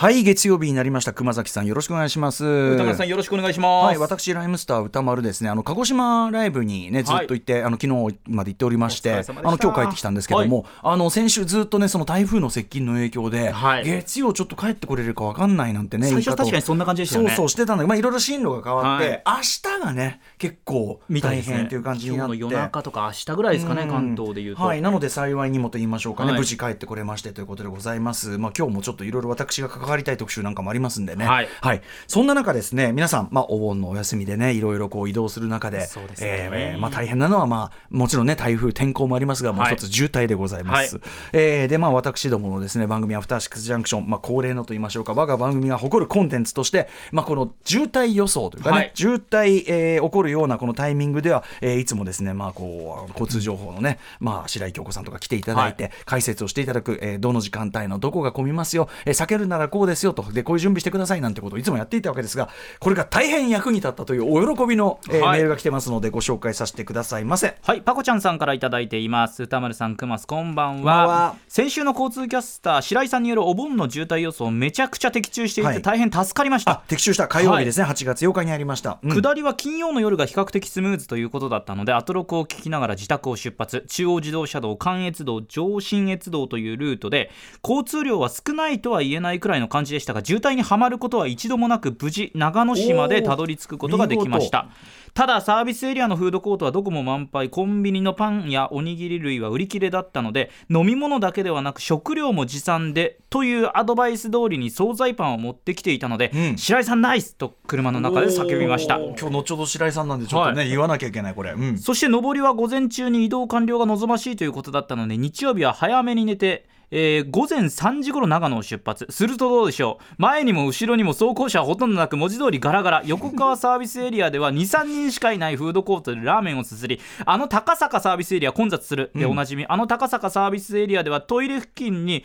[0.00, 1.12] はい月曜日になりました。
[1.12, 2.42] 熊崎さんよろしくお願いします。
[2.42, 3.84] 歌丸さんよろしくお願いします。
[3.84, 5.50] はい私ライムスター歌丸ですね。
[5.50, 17.28] あの鹿児島ライブにねずっと行って、はい、あの昨日まで行っておりましてあの今日帰ってきたんですけども、はい、あの先週ずっとねその台風の接近の影響で、はい、月曜ちょっと帰ってこれるかわかんないなんてね最初確かにそんな感じでしたね。
[17.28, 24.62] そうそうしてたんだけどまあいろいろ進路が変わって、明日がね結構大変っていう感じになって、ね、夜中とか明日ぐらいですかね関東でいうと。
[24.62, 28.38] はいなので幸いにもと言いましょうかね、無事帰ってこれましてということでございます。
[28.38, 45.14] まあ今日もちょっといろいろ私が関わりたい特集なんかもありますんでね、はい、はい、そんな中ですね皆さん、まあ、お盆のお休みでねいろいろこう移動する中でそうですね、えー、まあ、大変なのは、まあ、もちろんね台風天候もありますがもう一つ渋滞でございます、はい、えー、でまあ私どものですね番組アフターシックスジャンクション、まあ、恒例のと言いましょうか。
[45.14, 60.22] 我が番組が誇るコンテンツとして、まあ、この渋滞予想というかね、はい、渋滞、えー、起こるようなこのタイミングでは、えー、いつもですね、まあ、こう交通情報のね、まあ、白井京子さんとか来ていただいて、はい、解説をしていただく、えー、どの時間帯のどこが混みますよ、えー、避けるならこうですよと。
[60.32, 67.56] でこういう準備してくださいなんててことをいつもやっていたわけですがこれが大変役に立ったというお喜びの、えーはい、メールが来てますのでご紹介させてくださいませ。
[67.62, 67.80] はい。
[67.80, 69.42] パコちゃんさんから頂いています。
[69.42, 71.34] 歌丸さんくますこんばんは。
[71.48, 77.28] 先週の交通キャスター白井さんによるお盆の渋滞予想めちゃくちゃ的中していて大変助かりました、はい、的中した。
[77.28, 83.84] 火曜日ですね、はい、8月8日にありました、うん、下りは金曜の夜が比較的スムーズということだったのでアトロクを聞きながら自宅を出発。
[83.88, 87.30] 中央自動車道関越道上信越道というルートで
[87.62, 94.68] 交通量は少ないとは言えないくらいの感じでしたが渋滞にはまることは一度もなく無無事長野市までたどり着くことができました。
[95.14, 97.48] ただサービスエリアのフードコートはどこも満杯。
[97.50, 108.98] コンビニのパンやおにぎり類は売り切れだったので飲み物だけではなく食料も持参でというアドバイス通りに惣菜パンを持ってきていたので、うん、白井さんナイスと車の中で叫びました。
[108.98, 119.06] 今日後ほど白井さんなんでちょっとね、はい、言わなきゃいけないこれ、うん、そして上りは午前中に移動完了が望ましいということだったので日曜日は早めに寝てえー、午前3時頃長野を出発。
[119.10, 120.04] するとどうでしょう？
[120.18, 123.02] 前にも後ろにも走行車はほとんどなく文字通りガラガラ。
[123.04, 129.10] 横川サービスエリアでは23人しかいないフードコートでラーメンをすすりあの高坂サービスエリア混雑する。
[129.14, 132.24] でおなじみ、うん、あの高坂サービスエリアではトイレ付近に、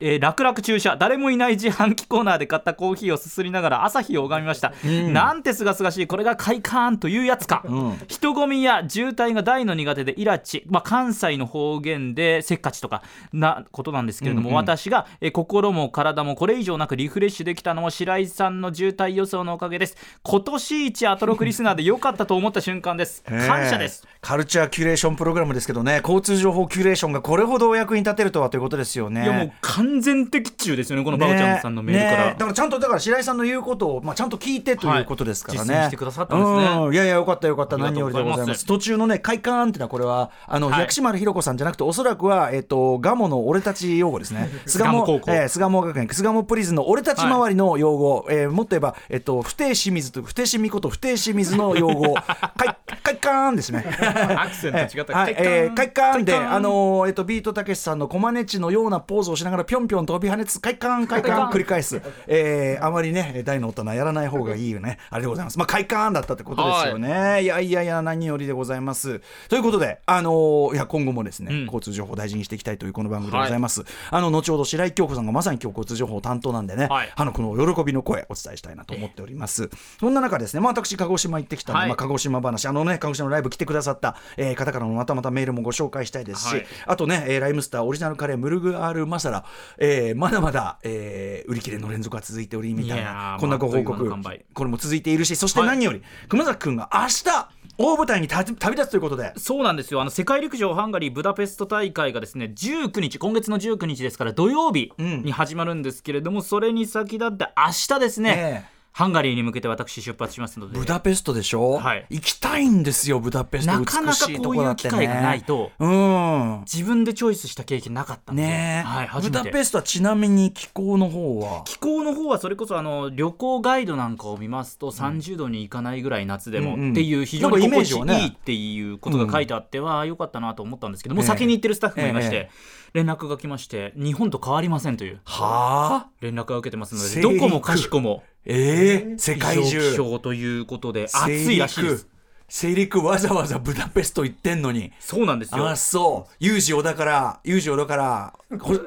[0.00, 0.96] えー、楽々駐車。
[0.96, 6.06] 誰もいない自販機コーナーで買ったコーヒーをすすりながら朝日を拝みました、うん、なんてすがすがしい。
[6.06, 19.96] これが快感というやつか、うん、人混みや渋滞が大の苦手でイラチ、まあ、関西の方言でせっかちとかなことなんですけれども、うんうん、私私が、え心も体もこれ以上なくリフレッシュできたのも白井さんの渋滞予想のおかげです。
[20.22, 23.22] 今年一アトロクリスナーで良かったと思った瞬間です。
[23.28, 24.06] 感謝です。
[24.20, 26.00] カルチャーキュレーションプログラムですけどね。
[26.02, 29.24] 交通情報キュレーションがこれほどお役に立てるとはということですよね。
[29.24, 37.76] いやもう完全的中ですよねこのバオちゃんさんのメールから、ねね、だからちゃんとだから白井さんの言うことを、まあ、ちゃんと聞いてということですからね、はい、してくださったんですね、いやいやよかったよかった。
[37.76, 38.64] 何よりでございます。
[38.64, 44.50] 途中のね快感ってのはこれはあの、はい、薬師丸ひろ子さんじゃなくておそらくはえっ、ー、とガモの俺たち用語ですね。
[44.66, 52.14] 菅鴨高校、えー巣鴨学園巣鴨プリズンの俺たち周りの用語、はい、えー、もっと言えば、えっと、不定清水と不定清水こと不定清水の用語。
[52.14, 52.24] か
[52.64, 53.84] いかいかーんですね。
[54.36, 55.34] アクセント違った、はい。
[55.36, 64.98] えー、かいかーんであのー、えっとビートたけしさんのコマネチのようなポーズをしながらぴょんぴょん飛び跳ねつかいかーんかいかーん繰り返す、えー、あまりね大の大人やらない方がいいよね。
[65.10, 65.58] あれでございます。
[65.58, 69.20] まあかいかーんだったってことですよね、はい、いやいやいや何よりでございます。
[69.48, 73.79] ということであのー、いや今後もですね、うん、交通情報を大事にしていきたいというこの番組でございます、はい、
[74.10, 89.44] あの後ほど白井京子さんがまさに今日交通情報担当なんでね、はい、あのこの喜びの声お伝えしたいなと思っております、そんな中ですね、まあ、私鹿児島行ってきたので、はい、まあ、鹿児島話あのね鹿児島のライブ来てくださった、えー、方からのまたまたメールもご紹介したいですし、はい、あとね、えー、ライムスターオリジナルカレームルグアールマサラ、
[89.78, 94.10] えー、まだまだ、えー、売り切れの連続が続いておりみたいなこんなご報告、
[94.54, 97.49] これも続いているしそして何より、熊崎君が明日
[97.82, 98.44] 大舞台に旅
[98.76, 99.32] 立つということで。
[99.38, 100.02] そうなんですよ。
[100.02, 108.76] あの世界陸上ハンガリーブダペスト大会がですね19日今月の19日ですから土曜日に始まるんですけれども、うん、それに先立って明日ですね、え。
[108.76, 110.78] ーハンガリーに向けて私出発しますので。
[110.78, 113.72] ブダペストでしょ、はい、行きたいんですよブダペスト。
[113.72, 121.62] なかなかこういう機会がないと、うん、自分でチョイスした経験なかったんで、ねはい、ブダペストはちなみに気候の方は？
[121.64, 135.20] 気候の方はそれこそあの旅行ガイドなんかを見ますと30度にいかないぐらい夏でもっていう非常に心地いいっていうことが書いてあってはよかったなと思ったんですけども先に行ってるスタッフもいまして、えー連絡が来まして日本と変わりませんという。
[135.24, 136.08] はあ。
[136.20, 138.22] 連絡が受けてますのでどこもかしこも。
[138.44, 139.78] ええー、世界中。
[139.90, 142.10] 気象ということで暑いらしいです。
[142.50, 144.92] 西陸わざわざブダペスト行ってんのに。
[144.98, 145.68] そうなんですよ。
[145.68, 146.34] あそう。
[146.40, 148.34] ユージ小田からユージ小田から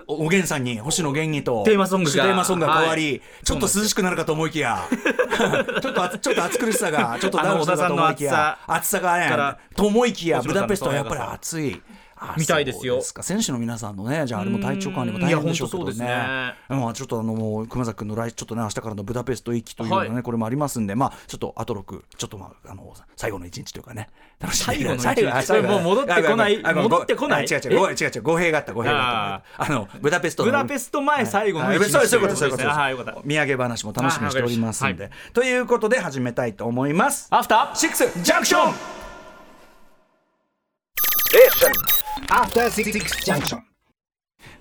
[0.08, 1.64] おげんさんに星野源にと。
[1.64, 2.26] テーマソングが。
[2.26, 4.86] テーマソングが変わり、はい、ちょっと涼しくなるかと思いきや。
[5.82, 8.60] ちょっとちょっと暑苦しさがちょっとダウンするかと思いきや。
[8.68, 11.82] 暑さがねと思いきやブダペストはやっぱり暑い。
[11.90, 11.93] あ
[12.38, 13.02] みたいですよ。
[13.02, 13.24] そうか。
[13.24, 15.94] 選手の皆さんのねじゃああれも体調管理も大変でしょうけどね。
[15.96, 20.24] いや本当そうですまあちょっとあのもう熊崎君の来ちょっとね明日からのブダペスト行きというのがね、はい。
[20.24, 24.10] これもありますんでまあちょっとアトロクちょっとまああの最後の一日というかね
[24.40, 25.28] 楽しみに最後の一日。
[25.28, 26.62] あ最後もう戻ってこない。
[26.62, 27.48] 戻ってこない。
[27.50, 29.64] あ違う違うご違う違う語弊があった語弊があった。
[29.64, 31.78] あのブダペストのブダペスト前最後のはい。
[31.78, 37.28] 一日そういうことそういうこと土産話も楽しみにしておりますんで、はということで始めたいと思います。
[37.32, 37.76] アフター。
[37.76, 38.74] シックスジャンクション
[42.36, 43.62] After Six Junction.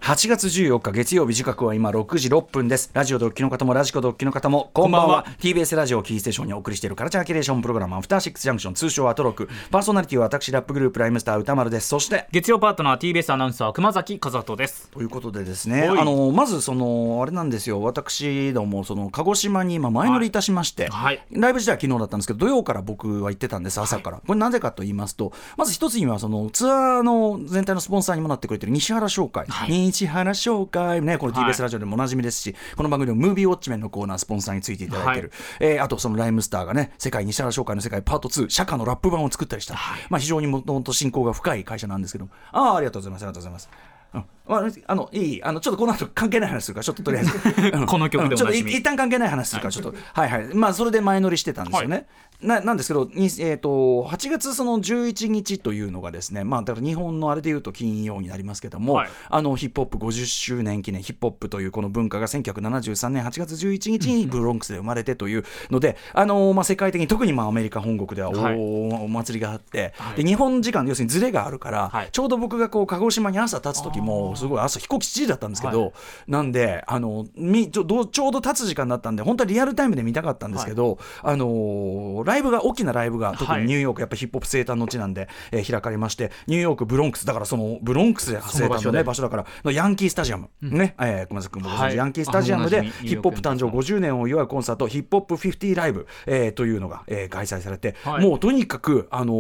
[0.03, 2.91] 8月14日月曜日時刻は今6時6分です。
[2.93, 5.07] ラジオドッキの方もラジコドッキの方もこんばんは。
[5.07, 5.37] こんばんは。
[5.39, 9.49] TBS ラジオキーステーションにお送りしているカルチャーキュレーションプログラムアフターシックスジャンクション通称アトロク。
[9.71, 11.87] パーソナリティは私ラップグループライムスター歌丸です。
[11.87, 14.91] そして月曜パートナー TBS アナウンサー熊崎和人です。
[14.91, 16.01] ということでですねはい。
[16.01, 17.81] あのまずそのあれなんですよ。
[17.81, 21.25] 私どもその鹿児島に今前乗りいたしまして、はい。
[21.31, 29.92] ライブ自体は昨日だったんですけど土曜から僕は行ってたんです朝から、これなぜかと言いますとまず一つにはそのツアーの全体のスポンサーにもなってくれてる西原商会、西原
[30.35, 31.53] 商会ねこれはい。
[31.53, 39.75] TBS ラジオでもおなじみですし、この番組でもムービーウォッチメンのコーナースポンサーについていただいてる、えーあとそのライムスターがね世界西原商会の世界パート2社歌のラップ版を作ったりした、
[40.09, 43.71] まあ非常にもともと親交が深い会社なんですけどああありがとうございますありがとうございます。
[44.15, 44.21] うん。
[44.21, 47.33] まあ、あのいいあのちょっとこの後関係ない話するからちょっととりあえず。
[47.73, 50.31] う んこの曲でちょっとい一旦関係ない話するからちょっとはい。
[50.31, 52.07] はいまあそれで前乗りしてたんですよね、
[52.43, 53.69] ななんですけど、にえー、と
[54.05, 59.09] 8月その11日というのがですねまあだから日本のあれでいうと金曜になりますけども、はい。
[59.29, 68.57] あのヒップホップ50周年記念ヒップホップというこの文化が1973年8月11日にブロンクスで生まれてというので、あのまあ、世界的に特にまあアメリカ本国でははい。
[68.59, 70.17] お,、お祭りがあって、はい。
[70.17, 72.09] で日本時間要するにズレがあるから、はい。
[72.11, 75.93] ちょうど僕がこう鹿児島に朝立つ時もすごい朝飛行機7時だったんですけど、はい。
[76.29, 91.97] なんであのみちょどちょうど立つ時間だったんで本当はリアルタイムで見たかったんですけど、あのーライブが大きなライブが特にニューヨークやっぱヒップホップ生誕の地なんで、えー開かれましてニューヨークブロンクスだからそのブロンクスで生誕の、ね、場所だからのヤンキースタジアム、ね、えー熊崎君もご存知、はい。
[91.97, 98.27] ヤンキースタジアムでヒップホップ誕生50年を祝うコンサートヒップホップ50ライブ、えーというのが、えー開催されて、はい。
[98.27, 99.33] もうとにかく、あの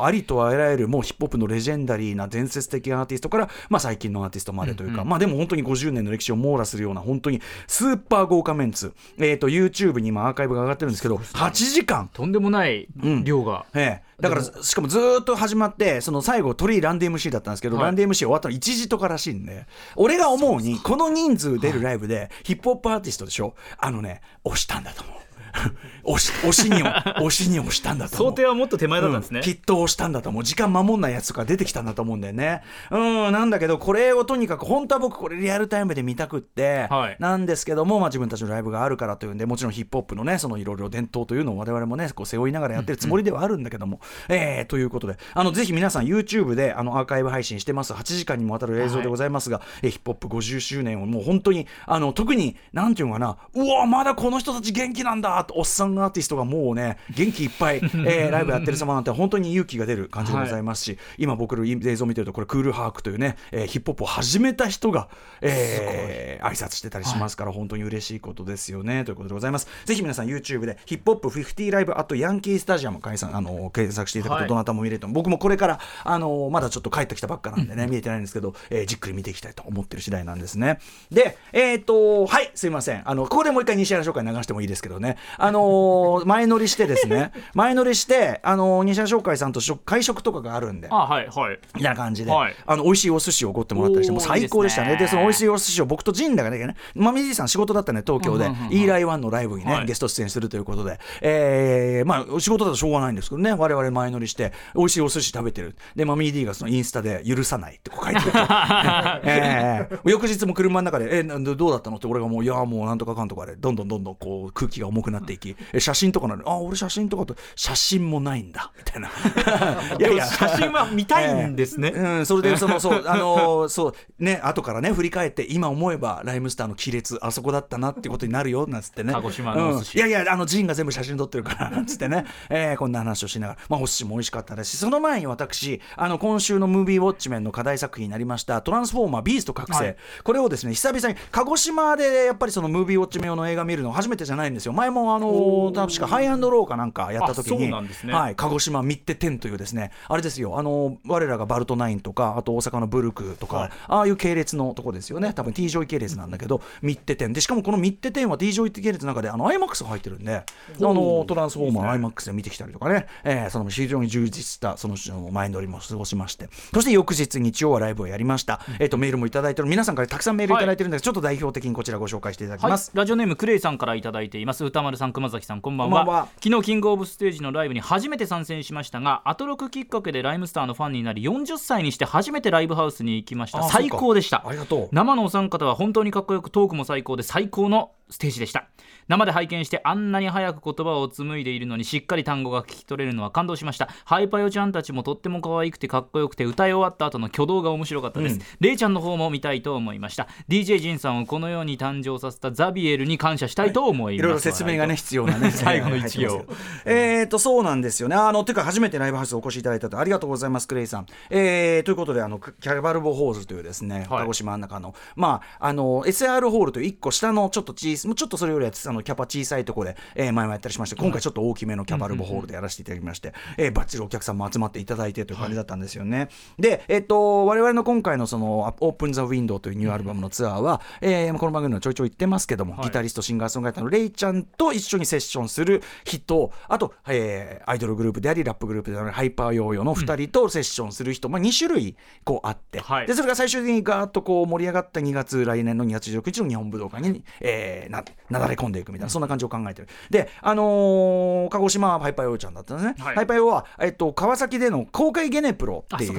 [0.00, 12.10] ーありとあらゆるもうヒップホップのレジェンダリーな伝説的なアーティストから、まあ、最近のアーティストまでというか、まあでも本当に50年の歴史を網羅するような本当にスーパー豪華メンツ、えー、と YouTube に今アーカイブが上がってるんですけど8時間。
[12.12, 12.88] とんでもない
[13.24, 17.84] 量が、ええ、だからしかもずーっと始まってその最後鳥居ランディ MC だったんですけど、はい。
[17.86, 19.66] ランディ MC 終わったの1時とからしいんで
[19.96, 23.54] 俺が思うにこの人数出るライブでヒップホップアーティストでしょ？
[23.78, 25.14] あのね押したんだと思う
[26.04, 28.32] 押し押しに押しに押したんだと思う。
[28.32, 29.44] 想定はもっと手前だったんですね、うん。
[29.44, 30.44] きっと押したんだと思う。
[30.44, 32.62] 時間守んないやつとか出てきたんだと思うんだよね。
[32.90, 37.16] うんなんだけどこれをとにかく本当は僕これリアルタイムで見たくって、はい。
[37.18, 47.92] なんですけども、まあ、自分たちのライブがあるからというんでもちろんヒップホップのねそのいろいろ伝統というのを我々もねこう背負いながらやってるつもりではあるんだけども、えーということであのぜひ皆さん YouTube であのアーカイブ配信してます。
[47.92, 53.36] 8時間にもわたる映像でございますが、えーヒップホップ50周年をもう本当にあの特になんていうのかな。
[53.54, 57.76] うわまだこの人たち元気なんだとおっさんアーティストがもうね元気いっぱい、
[58.06, 65.08] えーライブやってる様なんて本当に勇気が出る感じでございますし、今僕の映像を見てるとこれクールハークというね、えーヒップホップを始めた人が、
[65.40, 69.66] えー挨拶してたりしますから、本当に嬉しいことですよねということでございます。
[69.84, 74.48] ぜひ皆さん YouTube でヒップホップ50ライブあとヤンキースタジアム解散あの検索していただくはい。
[74.48, 80.78] とどなたも見れると思う、僕もこれからあのまだちょっと帰ってきたばっかなんでね見えてないんですけど、えーじっくり見ていきたいと思ってる次第なんですね。
[81.10, 83.08] でえっ、とはいすいません。
[83.08, 87.32] あのここでもう一回西原紹介流してもいいですけどねあのー前乗りしてですね。
[87.54, 90.88] 前乗りしてあのー西原紹介さんと食会食とかがあるんで。
[90.90, 91.58] あはいはい。
[91.74, 92.54] みたいな感じで、はい。
[92.66, 94.92] あの美味しいお寿司をおごってもらったりして、もう最高でしたね。
[94.92, 95.04] いいですね。
[95.06, 99.86] でその美味しいお寿司を僕とジンだがね、マミジさん仕事だったね、東京で、イーライワンのライブにね、はい。
[99.86, 105.76] ゲスト出演するということで、えーまあ、仕事だとしょうがないんですけどね、我々前乗りして、美味しいお寿司食べてる。
[105.96, 108.30] で、マミー D がそのインスタで許さないってこう書いてる
[109.24, 116.42] えー翌日も車の中で、えなんでどうだったのって、俺がもう、いや、もうなんとかかんとかで、どんどんどんどんこう空気が重くなっていき、え写真とかなの？
[116.42, 119.08] に、あ、俺写真とかと、写真もないんだ、みたいな。
[119.98, 129.12] いやいや、写真は見たいんですね、 うん、それでそのそうあのーそうね後からね振り返って今思えばライムスターの亀裂あそこだったなってことになるよなんつってね。
[129.12, 129.82] 鹿児島のうん。
[129.82, 133.58] いやいやあのジンが全部写真撮ってるから なんつってね、えーこんな話をしながら。
[133.68, 134.76] まあお寿司も美味しかったです。
[134.76, 139.96] しその前に私あの今週のムービーウォッチメンの課題作品になりました「トランスフォーマービースト覚醒」はい。
[140.22, 144.72] これをですね久々に鹿児島でやっぱりそのムービーウォッチメン用の映画見るの初めてじゃないんですよ。
[144.72, 148.12] 前ももあの確かハイアンドローかなんかやった時に、ね。
[148.12, 149.90] はい、鹿児島ミッテ10というですね。
[150.08, 150.58] あれですよ。
[150.58, 153.70] あの我らがバルトナインとかあと大阪のブルクとか、はい。
[153.88, 155.32] ああいう系列のとこですよね。
[155.32, 160.44] 多分 T ジョイ系列なんだけどミッテ10でしかもこのミッテ10は T ジョイ系列の中であの IMAX が入ってるんであ
[160.78, 164.96] のトランスフォーマー IMAX で見てきたりとかね、えーその非常に充実したその
[165.30, 166.48] 前乗りも過ごしまして。
[166.72, 169.68] そして翌日日曜はライブをやりました、えっ、とメールもいただいてる。
[169.68, 172.72] 皆さんからたくさんメールいただいてるんですが、ちょっと代表的にこちらご紹介していただきはい。
[172.72, 174.64] ます、、ラジオネームクレイさんからいただいています。
[174.64, 176.28] 歌丸さん熊崎さんこんばんは。
[176.42, 183.60] 昨日キングオブステージのライブに初めて参戦しましたがアトロクきっかけでライムスターのファンになり40歳にして初めてライブハウスに行きました。
[183.60, 184.42] あ最高でした。
[184.46, 184.88] ありがとう。
[184.92, 188.68] 生のお三方は本当にかっこよくトークも最高で最高のステージでした。
[189.08, 193.88] 生で拝見してあんなに早く言葉を紡いでいるのにしっかり単語が聞き取れるのは感動しました。
[194.04, 200.28] ハイパヨちゃんたちもとっても可愛くてかっこよくて歌い終わった後の挙動が面白かったです、レイちゃんの方も見たいと思いました。
[200.48, 204.22] DJ ジンさんをこのように誕生させたザビエルに感謝したいと思います、い。
[204.22, 206.46] ろいろ説明がね必要なね最後の一行。
[206.84, 208.14] えーとそうなんですよね。
[208.14, 209.98] あのていうか初めてライブハウスお越しいただいたと。
[209.98, 214.20] ありがとうございますクレイさん、えーということであのキャバルボホールというですね、はい。
[214.20, 214.94] 鹿児島の中の。
[215.16, 232.84] まああの SR ホールという一個下のちょっと小さちょっとそれよりはあのキャパ小さいところで、えー前もやったりしまして今回ちょっと大きめのキャバルボホールでやらせていただきまして、えーバッチリお客さんも集まっていただいてという感じだったんですよね、でえっ、と我々の今回のその「Open The Window」というニューアルバムのツアーは、えーこの番組でもちょいちょい言ってますけども、はい。
[232.84, 243.06] ギタリストシンガーソングライターのレイちゃんと一緒にセッションする人あと、えーアイドルグループでありラップグループであるハイパーヨーヨーの2人とセッションする人、まあ、2種類こうあって、はい。
[243.06, 249.88] でそれが最終的にガーッとこう盛り上がった2月来年の2月16日の日本武道館に、えーななだれ込んでいくみたいなそんな感じを考えてる。
[250.10, 253.14] であのー鹿児島はハイパーヨーちゃんだったんですね、はい。
[253.16, 256.12] ハイパーヨーは、えっと、川崎での公開ゲネプロっていう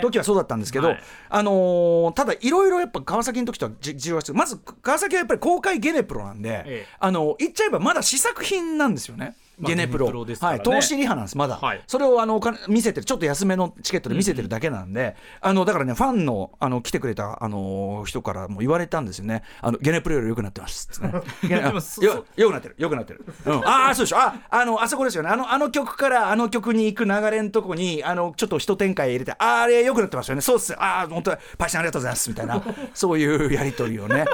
[0.00, 1.00] 時はそうだったんですけど、はい。
[1.28, 6.86] あのーただいろいろやっぱ川崎の時とはじ事情が違うまず川崎はやっぱり公開ゲネプロなんで、ええ。
[6.98, 9.34] あの言っちゃえばまだ試作品なんですよね。
[9.60, 11.82] まあゲネプロ,、はい、投資リハなんですまだ、はい。
[11.86, 19.42] それをあのお金見せてるちょっと安めのチケットで見せてるだけなんで、あのだからねファンのあの来てくれたあの人からも言われたんですよね。
[19.60, 21.12] あのゲネプロより良くなってますっね。
[22.00, 24.18] よ良くなってる良くなってる、うん、ああそうでしょ。
[24.18, 25.28] ああのあそこですよね。
[25.28, 30.40] あのあの曲からあの曲に行く流れのとこにあのちょっと一展開入れてあれ良くなってますよね。
[30.40, 32.62] そうっすああ本当パイセンありがとうございますみたいな。
[32.94, 34.24] そういうやり取りをね。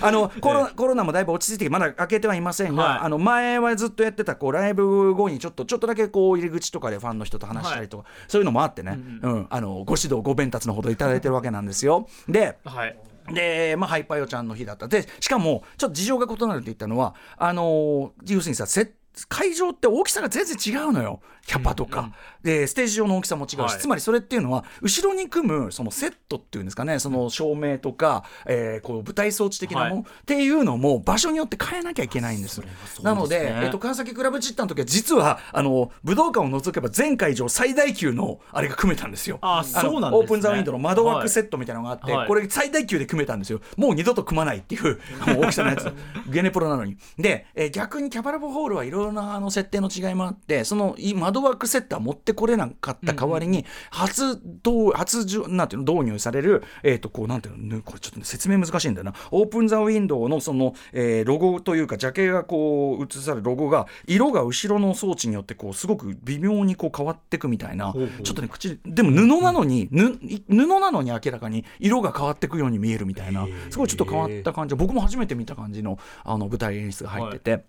[0.00, 2.98] あのコロナコロナもだいぶ落ち着いてまだ開けてはいませんが、はい。
[3.02, 12.08] あの前はずっとやってたこうライブ後にちょっとちょっとだけこう入り口とかでファンの人と話したりとか、そういうのもあってね、うんあのご指導ご鞭達のほどいただいてるわけなんですよ。
[12.28, 12.96] ではい。
[13.32, 14.88] で、まあ、ハイパーヨちゃんの日だった。
[14.88, 18.92] で、しかも、ちょっと事情が異なるって言ったのは、あのー要するにさ、せ
[19.28, 21.20] 会場って大きさが全然違うのよ。
[21.46, 22.12] キャパとか。
[22.42, 23.78] で、ステージ上の大きさも違うし、はい。
[23.78, 30.04] つまりそれっていうのは、後ろに組む、そのセットっていうんですかね、その照明とか、えーこう舞台装置的なもの、はい。
[30.04, 32.62] っていうのも、場所によって変えなきゃいけないんです。
[33.02, 39.38] なので、えっと、川崎クラブチッタの時は、実は、あの、武道館を除けば全会場最大級の、あれが組めたんですよ。
[39.42, 40.18] あのそうなんね。
[40.18, 42.28] オープンザウィンドウの窓枠セットみたいなのがあって、はい。
[42.28, 43.60] これ最大級で組めたんですよ。
[43.76, 45.00] もう二度と組まないっていう
[45.40, 45.90] 大きさのやつ。
[46.30, 46.96] ゲネプロなのに。
[47.18, 59.14] で、えー逆にキャバラボホールはいろいろなあの設定の違いもあってそのい窓枠セットは持ってこれなかった代わりに初導初なんていうの導入されるえっ、とこうなんていうのねこれちょっとね説明難しいんだよな。
[59.30, 73.46] オープンザウィンドウのその、えーロゴというかジャケがこう映されるロゴが色が後ろの装置によってこうすごく微妙にこう変わっていくみたいなちょっとね口でも布なのに、ぬ布なのに明らかに色が変わっていくように見えるみたいな。
[73.70, 74.74] すごいちょっと変わった感じ。
[74.74, 77.64] 僕も初めて見た感じのあの舞台演出が入ってて。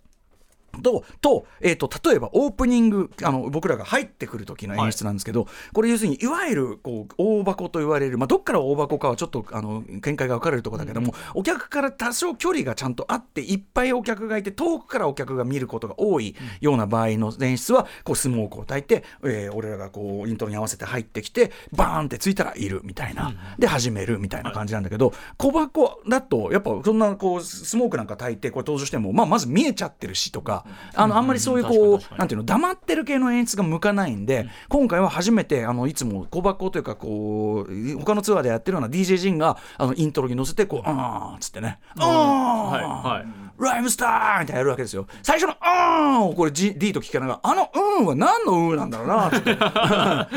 [0.81, 30.60] とと,、えー、と例えばオープニングあの僕らが入ってくる時の演出なんですけど、これ要するにいわゆるこう大箱と言われる、まあ、どっから大箱かはちょっとあの見解が分かれるところだけども、お客から多少距離がちゃんとあっていっぱいお客がいて遠くからお客が見ることが多いような場合の演出はこうスモークを焚いて、えー俺らがこうイントロに合わせて入ってきてバーンってついたらいるみたいな、で始めるみたいな感じなんだけど、小箱だとやっぱそんなこうスモークなんか焚いてこれ登場しても、まあ、まず見えちゃってるしとか
[30.95, 41.79] あのあんまりそういうこうなんていうの黙ってる系の演出が向かないんで、今回は初めてあのいつも小箱というかこう他のツアーでやってるような DJ ジンがあのイントロに乗せてこうあーっつってね。
[41.97, 43.51] あいはい。
[43.61, 45.05] ライムスターみたいなやるわけですよ。
[45.21, 49.57] 最初の「あーん」をこれ、G、D と聞きながら「あの「うん」は何の「うん」なんだろうなって。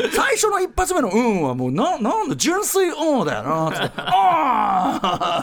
[0.12, 5.43] 最初の一発目の「うん」はもうななんだ純粋「うん」だよなって「あ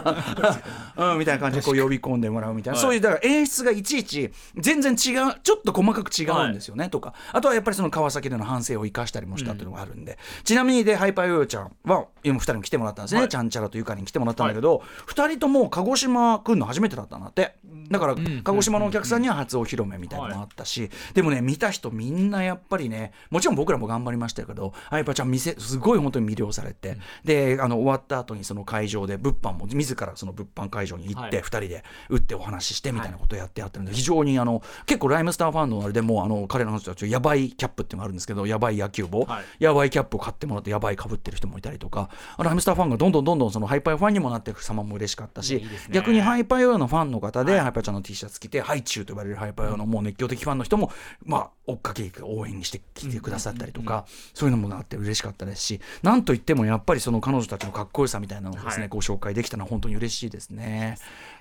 [0.91, 2.82] ーうん、みたいな感じでこう呼び込んでもらうみたいな、はい。
[2.82, 4.98] そういうだから演出がいちいち全然違う
[5.42, 7.14] ちょっと細かく違うんですよね、とか。
[7.32, 13.28] あとはやっぱりその川崎での反省を生かしたりもしたっていうのがあるんで、ちなみにでハイパーヨーヨーちゃんは今2人に来てもらったんですね、はい。
[13.28, 17.54] ちゃんちゃらとゆかに来てもらったんだけど、2人とも鹿児島来るの初めてだったんだって。
[17.90, 31.44] だから鹿児島のお客さんには初お披露目みたいなのもあったし、でもね見た人みんなやっぱりねもちろん僕らも頑張りましたけどハイパーちゃん店すごい本当に魅了されて、であの終わった後にその会場で物販も自らその物販会場に行ってはい。
[31.44, 39.44] 2人で打ってお話ししてみたいなことをやってやってるんで非常にあの結構ライムスターファンのあれでもあの彼らの人たちやばいキャップっていうのがあるんですけどやばい野球帽、はい。
[39.58, 42.08] やばいキャップを買ってもらってやばいかぶってる人もいたりとか
[42.38, 50.90] ライムスターファンがどんどんどんどんそのハイパーファンにもなっていく様も嬉しかったし逆にハイパーヨーのファンの方で、ハイパーちゃんの T シャツ着てハイチュウと呼ばれるハイパーヨーのもう熱狂的ファンの人も
[51.24, 58.88] まあ追っかけ応援にしてきてくださったりとか、そういうのもあって嬉しかったですしなんといってもやっぱりその彼女たちのかっこよさみたいなのをですね、はい。
[58.88, 60.71] ご紹介できたのは本当に嬉しいですね。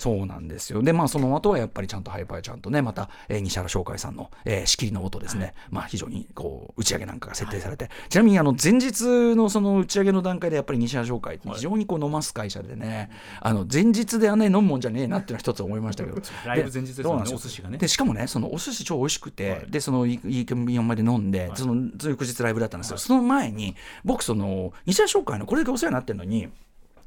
[0.01, 0.81] そうなんですよ。
[0.81, 13.11] でまあその後はやっぱりちゃんとハイパーちゃんとねまた、えー西原翔海さんの、えー仕切りの音ですね、まあ非常にこう打ち上げなんかが設定されて、ちなみにあの前日のその打ち上げの段階でやっぱり西原翔海って非常にこう飲ます会社でね、
[13.41, 16.19] あの前日であんなに飲むもんじゃねえなっていうのは一つ思いましたけど。
[16.45, 17.77] ライブ前日ですもんねそうなんよお寿司がね。
[17.77, 19.65] でしかもねそのお寿司超美味しくて、はい。
[19.69, 26.49] でそのいいい4まで飲んで、その翌日ライブだったんですよ、その前に僕その西原商会のこれだけお世話になってるのに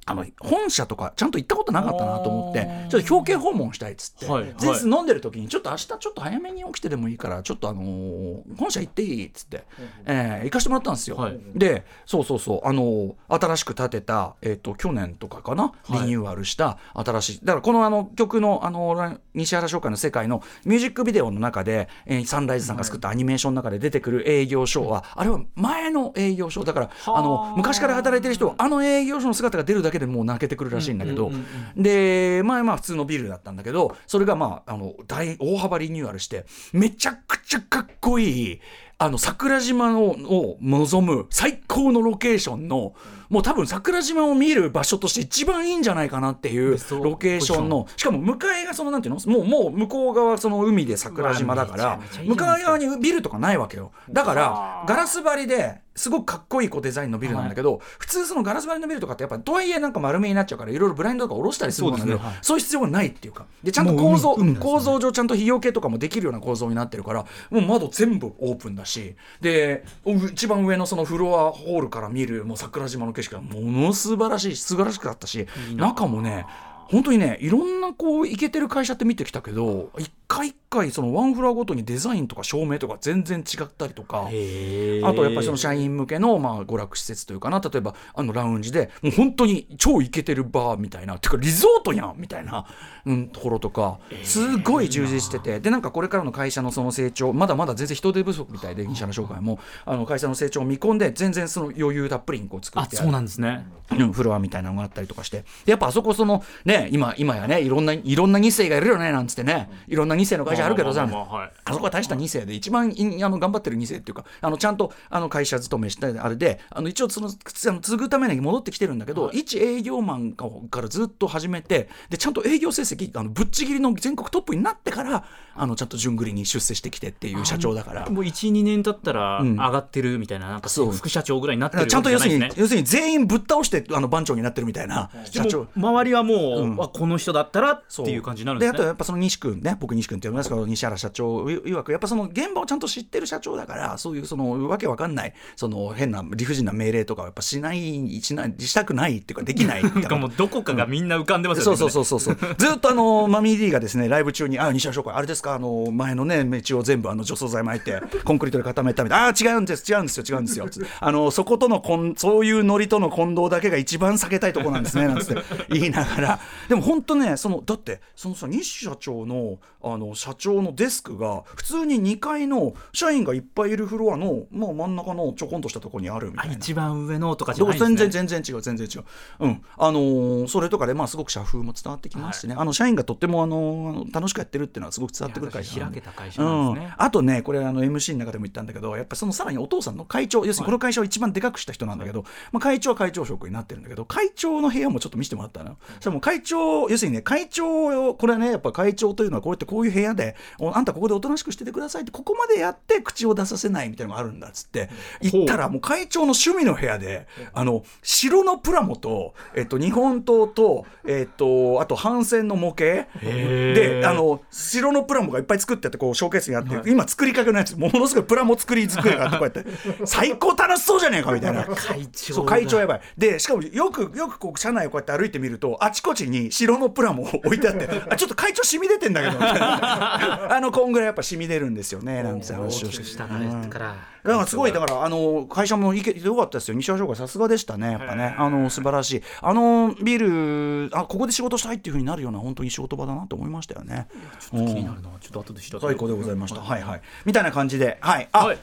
[0.06, 9.64] あの本社とかちゃんと行ったことなかったなと思ってちょっと表敬訪問したいっつって、はい前日飲んでる時にちょっと明日ちょっと早めに起きてでもいいからちょっとあのー本社行っていいっつって、
[10.06, 11.40] えー行かしてもらったんですよ、はい。
[11.54, 15.72] でそうそうそうあのー新しく建てた、えー、と去年とかかな？
[15.90, 27.24] リニューアルした新しい、だからこのあの曲のあのラ西原商会の世界のミュージックビデオの中で、えーサンライズさんが作ったアニメーションの中で出てくる営業所は、あれは前の営業所だからあ。
[27.24, 31.30] の昔から働いてる人はあの営業所の姿が出るだけでもう泣けてくるらしいんだけど、
[31.76, 38.60] で前まあ普通のビルだったんだけどそれがまああの大大幅リニューアルしてめちゃくちゃかっこいい
[38.98, 42.94] あの桜島をを望む最高のロケーションの
[43.34, 49.20] もう多分桜島を見る場所として一番いいんじゃないかなっていうロケーションのしかも向かいがそのなんていうの？
[49.26, 53.90] もうもう向こう側その海で桜島だから向かい側にビルとかないわけよ。
[54.08, 63.46] だからガラス張りですごくかっこいいこうデザインのビルなんだけど、普通そのガラス張りのビルとかってやっぱとはいえなんか丸めになっちゃうからいろいろブラインドとか下ろしたりするもんだけどそういそう必要がないっていうか。
[63.62, 69.14] でちゃんと構造、うん構造上ちゃんと費用系とかもできるような構造になってるからもう窓全部オープンだし。
[69.40, 76.46] でう一番上のそのフロアホールから見るもう桜島の景色がもの素晴らしい素晴らしかったし中もね
[76.90, 77.74] 本当にねいろん。
[77.84, 84.28] なこういけてる会社って見てきたけど一回一回そのワンフロアごとにデザインとか照明とか全然違ったりとか。
[84.28, 92.66] あとやっぱりその社員向けのまあ娯楽施設というかな例えばあのラウンジでもう本当に超イケてるバーみたいなてかリゾートやんみたいな、
[93.06, 103.66] うん、ところとかすごい充実しててでなんかこれからの会社のその成長まだまだ全然人手不足みたいで西原商会もあの会社の成長を見込んで全然その余裕たっぷりにこう作ってそうなんですね。
[103.90, 105.44] うん、フロアみたいなのがあったりとかして。
[105.64, 109.70] でやっぱあそこそのね今今やねいろんないろんな2世がいるよねなんつってね。
[109.88, 120.48] いろんな2世の会社あるけどさまあそこは大した2世で一番いあの頑張ってる2世っていうかあのちゃんとあの会社勤めしてあれであの一応そのつあの継ぐために戻ってきてるんだけど、一営業マンか
[120.80, 125.24] らずっと始めてでちゃんと営業成績あのぶっちぎりの全国トップになってから
[125.56, 128.08] あのちゃんと順繰りに出世してきてっていう社長だから。
[128.10, 129.54] もう12年経ったらうん。
[129.54, 135.68] 上がってるみたいななんか副社長ぐらいになってるちゃんと要するに、要するに全員ぶっ倒してあの番長になってるみたいな社長。
[135.76, 136.82] 周りはもう、うん。
[136.82, 138.76] あこの人だったらっていう感じになるんですね。
[138.76, 152.54] あとやっぱその西君ね僕西君って呼びますけど西原社長いわくやっぱその現場をちゃんと知ってる社長だからそういうそのわけわかんないその変な理不尽な命令とかはやっぱしないしないしたくないっていうかできないなんかもうどこかがみんな浮かんでますよね、そうそうそうそうそう。
[152.56, 155.54] ずっとあのマミー D がですねライブ中に「あ西原商会あれですか？
[155.54, 159.26] あの前のね道を全部あの除草剤巻いてコンクリートで固めたみたいな。
[159.28, 160.68] あー違うんです違うんですよ違うんですよ」
[161.00, 165.42] あのそことのこんそういうノリとの混同だけが一番避けたいところなんですねなんつって。
[165.68, 166.40] 言いながら。
[166.68, 176.54] でも本当ねそのだってそのさ西社長のあの社長のデスクが普通に2階の社員がいっぱいいるフロアの、まあ、真ん中のちょこんとしたところにあるみたいな。
[176.54, 179.04] あ一番上のとかじゃないんです全ね然全然違う全然違う。
[179.40, 179.62] うん。
[179.76, 186.86] あのーそれとかでまあすごく社風も伝わってきますしね、あの社員がとってもあのー楽しくやってるっていうのはすごく伝わってくる会社開けた会社なんですね。
[186.86, 204.88] うん、あとねこれあの MC の中でも言ったんだけどやっぱそのさらにお父さんの会長要するにこの会社を一番でかくした人なんだけど、まあ、会長は会長職になってるんだけど会長の部屋もちょっと見せてもらったの、それも会長要するにね会長をこれはねやっぱ会長というのはこうやってこういうういう部屋でおあんたここでおとなしくしててくださいってここまでやって口を出させないみたいなのがあるんだっつって。
[205.20, 213.08] 行ったらもう会長の趣味の部屋であの城のプラモと、えっと、日本刀と、えっと、あと反戦の模型。
[213.20, 217.76] であの城のプラモがいっぱい作っててこうショーケースにあって、今作りかけのやつ。
[217.76, 219.64] ものすごいプラモ作り作りがあってこうやって。
[220.06, 221.64] 最高楽しそうじゃねえかみたいな。
[221.64, 223.00] 会長そう会長やばい。
[223.16, 229.73] でしかもよくよくこう車内をこうやって歩いてみるとあちこちに城のプラモを置いてあってあちょっと会長染み出てんだけどみたいな
[230.54, 233.38] あのこんぐらいやっぱ染み出るんですよねなんて話をしてしたか
[233.78, 234.80] らだからすごいだ。
[234.80, 236.76] からあの会社もいけよかったですよ。
[236.76, 237.92] 西川翔がさすがでしたね。
[237.92, 238.34] やっぱね。
[238.38, 239.22] あの素晴らしい。
[239.42, 244.08] あのビールあここで仕事したいっていうふうになるような本当に仕事場だなと思いましたよね。
[244.50, 245.10] 気になるな。
[245.20, 245.86] ちょっと後で調べて。
[245.88, 246.62] 最高でございました。
[246.62, 247.02] はいはい。
[247.26, 247.98] みたいな感じで。
[248.00, 248.28] はい。
[248.32, 248.58] あ、はい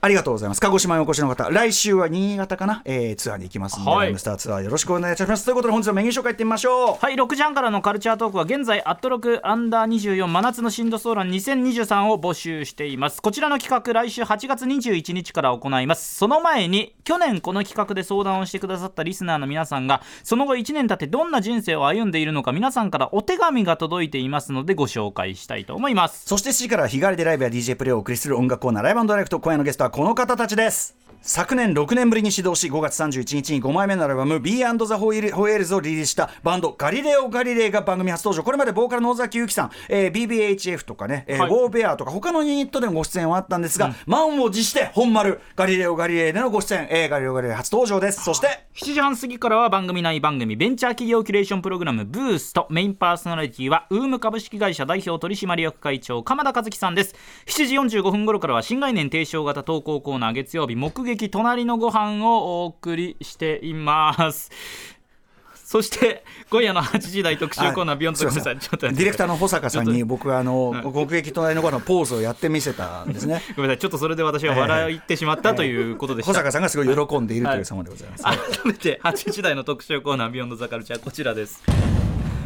[0.00, 0.60] ありがとうございます。
[0.60, 5.44] 鹿児島にお越しの方、来週は新潟かな、えー、ツアーに行きますので、はいスターツアーよろしくお願いいたします。
[5.44, 6.96] ということで、本日のメニュー紹介いってみましょう。
[7.00, 29.40] はい6時半からのカルチャートークは現在アットロクアンダー24真夏のシンドソーラン2023を募集していますこちらの企画来週8月21日から行いますその前に去年この企画で相談をしてくださったリスナーの皆さんがその後1年経ってどんな人生を歩んでいるのか皆さんからお手紙が届いていますのでご紹介したいと思いますそして7時からは日帰りでライブや DJ プレイをお送りする音楽コーナー、ライブダイレクト。
[29.40, 30.98] 今夜のゲストはこの方たちです。
[31.20, 38.44] 昨年6年ぶりに始動し5月31日に5枚目のアルバム B& The ホイールズをリリースしたバンドガリレオ・ガリレイが番組初登場。
[38.44, 41.50] これまでボーカルの尾崎由紀さん、えー BBHF とかね、えーはい。
[41.50, 48.22] ウォーベアとか他のユニットでもご出演はあったんですが、満を持して本丸ガリレオ・ガリレイでのご出演、えーガリレオ・ガリレイ初登場です。
[48.22, 52.68] そして7時半過ぎからは番組内番組ベンチャー企業キュレーションプログラムブースト。
[52.70, 57.14] メインパーソナリティはウーム株式会社代表取締役会長鎌田和樹さんです。
[57.46, 64.50] 7時45分頃からは新概念提唱型投稿コーナー月曜日目撃隣のご飯をお送りしています。
[65.54, 68.58] そして今夜の8時台特集コーナービヨンドごめんなさい。
[68.58, 73.42] ちょっとディレクターの保坂さんに僕はあの国益隣の子のポーズをやってみせたんですね。
[73.48, 73.80] と ごめんなさい。
[73.82, 81.62] ちょっとそれで私は笑ってしまったということで保坂さんがすごい喜んでいるという様でございます、改めて8時台の特集コーナービヨンドザカルチャーこちらです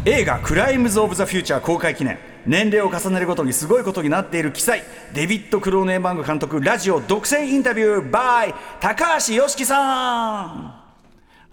[0.04, 2.18] 映画「クライムズ・オブ・ザ・フューチャー」公開記念。
[2.44, 4.82] 年齢を重ねるごとにすごいことになっている奇才
[5.14, 10.74] デビッド・クローネンバーグ監督ラジオ独占インタビュー by 高橋良樹さん。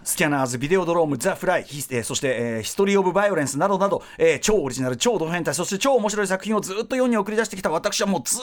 [0.02, 8.40] スキャナーズ、ビデオドローム、ザ・フライ、えーそして、えーヒストリー・オブ・バイオレンスなどなど、えー超オリジナル、超ド変態、そして超面白い作品をずっと世に送り出してきた私はもうず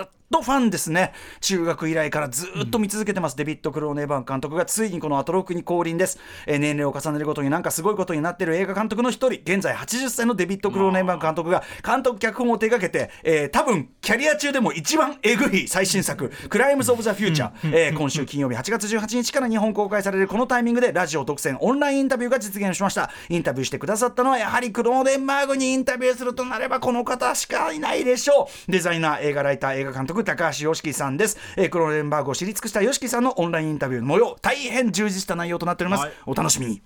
[0.00, 1.12] ーっとファンですね。
[1.40, 6.18] 中学以来からずーっと見続けてます、デビッド・クローネンバーグ監督がついにこのアトロクに降臨です。
[6.46, 23.10] えー年齢を重ねるごとになんかすごいことになっている映画監督の一人、現在80歳のデビッド・クローネーバン監督が監督脚本を手掛けて、えー多分キャリア中でも一番えぐい最新作、クライムズ・オブ・ザ・フューチャー、えー今週金曜日8月18日から日本公開されるこのタイミングでラジオ独占オンラインインタビューが実現しました。
[23.28, 28.72] インタビューしてくださったのはやはりクローネンバーグにインタビューするとなればこの方しかいないでしょう。
[28.72, 31.36] デザイナー、映画ライター、映画監督、高橋良樹さんです。
[31.56, 36.00] えークローネンバーグを知り尽くした良樹さんのオンラインインタビューの模様、大変充実した内容となっております。
[36.02, 36.82] はいお楽しみに。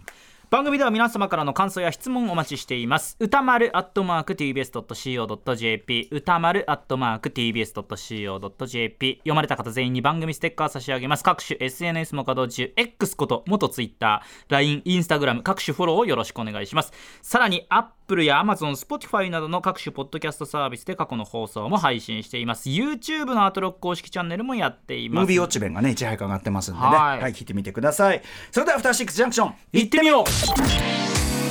[0.49, 3.17] 番組では皆様からの感想や質問をお待ちしています。
[3.19, 11.25] 歌丸アットマーク TBS.CO.JP 歌丸アットマーク TBS.CO.JP 読まれた方全員に番組ステッカー差し上げます。
[11.25, 16.93] 各種 SNS も稼働中 X こと元 TwitterLINE、Instagram 各種フォローをよろしくお願いします。
[17.23, 22.69] さらに Apple や Amazon、Spotify などの各種ポッドキャストサービスで過去の放送も配信しています。
[22.69, 25.19] YouTube のアトロック公式チャンネルもやっています。
[25.23, 26.87] ムービーウォッチ弁がね、いち早く上がってますんでね。
[26.87, 27.21] はい。
[27.21, 28.23] はい、聞いてみてください。
[28.53, 30.36] それでは、アフターシックスジャンクション、行ってみよう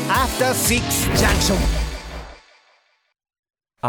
[0.09, 1.84] After Six Junction.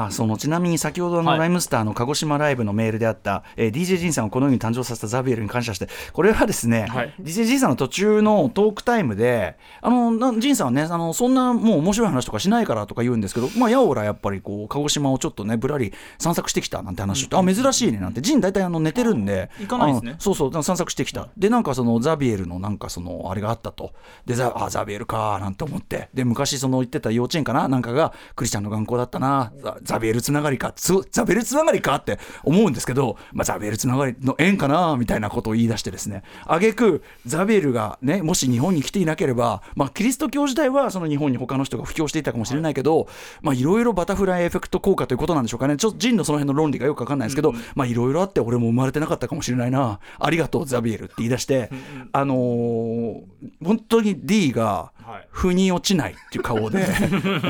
[0.05, 1.39] あそのちなみに先ほどのはい。
[1.39, 7.15] ライムスターの鹿児島ライブのメールであった、えー DJ ジンさんをこのように誕生させたザビエルに感謝してこれはですね、はい。
[7.21, 20.17] DJ ジンさんの途中のトークタイムであのなジンさんはねあのそんなもう面白い話とかしないからとか言うんですけどまあやおらやっぱりこう鹿児島をちょっとねぶらり散策してきたなんて話をして、あ珍しいねなんてジン大体あの寝てるんで行かないですね。
[20.19, 21.29] そうそう散策してきた。
[21.37, 23.93] でなんかそのザビエルのなんかそのあれがあったと。
[24.25, 26.09] でザあザビエルかなんて思って。
[26.15, 36.23] で昔その言ってた幼稚園かななんかがクリスチャンの学校だったなザザビエルつながりかつザビエルつながりかって思うんですけど、まあ、ザビエルつながりの縁かなみたいなことを言い出してですね。
[36.47, 43.09] 挙句ザビエルがねもし日本に来ていなければ、まあ、キリスト教時代はその日本に他の人が布教していたかもしれないけど、
[43.43, 45.77] まあいろいろバタフライエフェクト効果ということなんでしょうかね。
[45.77, 50.01] ちょっとジンのその辺の論理がよくわかんないですけど、まあいろいろあって俺も生まれてなかったかもしれないな。
[50.19, 51.71] ありがとうザビエルって言い出して、
[52.13, 53.23] あのー
[53.65, 55.29] 本当に D がはい。
[55.31, 56.85] 腑に落ちないっていう顔で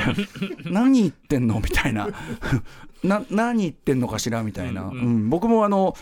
[0.71, 2.09] 何言ってんのみたいな
[3.03, 5.97] な何言ってんのかしらみたいな、うん僕もあの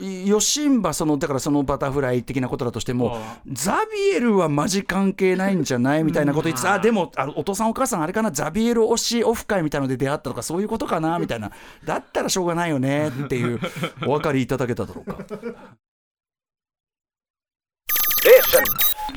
[0.00, 3.20] ヨシンバそのだからそのバタフライ的なことだとしても
[3.52, 8.30] ザビエルはマジ関係ないんじゃないみたいなこと言ってたあでもあのお父さんお母さんあれかな？
[8.30, 11.18] ザビエル推しオフ会みたいので出会ったとかそういうことかな？
[11.18, 11.50] みたいな。
[11.84, 13.60] だったらしょうがないよねっていう
[14.06, 15.18] お分かりいただけただろうか。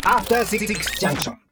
[0.05, 0.65] After Six
[0.99, 1.42] Junction.